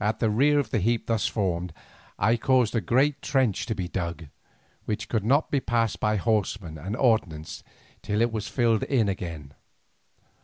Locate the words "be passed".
5.52-6.00